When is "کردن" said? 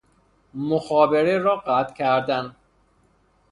1.93-2.55